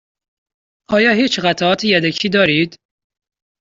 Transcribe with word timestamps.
آیا 0.89 1.11
هیچ 1.13 1.39
قطعات 1.39 1.83
یدکی 1.83 2.29
دارید؟ 2.29 2.75